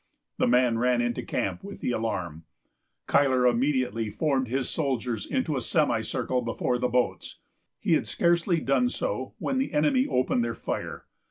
The 0.37 0.47
man 0.47 0.79
ran 0.79 0.99
into 0.99 1.21
camp 1.21 1.63
with 1.63 1.79
the 1.79 1.91
alarm. 1.91 2.45
Cuyler 3.07 3.45
immediately 3.47 4.09
formed 4.09 4.47
his 4.47 4.67
soldiers 4.67 5.27
into 5.27 5.55
a 5.55 5.61
semicircle 5.61 6.41
before 6.41 6.79
the 6.79 6.87
boats. 6.89 7.37
He 7.79 7.93
had 7.93 8.07
scarcely 8.07 8.61
done 8.61 8.89
so 8.89 9.35
when 9.37 9.59
the 9.59 9.73
enemy 9.75 10.07
opened 10.07 10.43
their 10.43 10.55
fire. 10.55 11.05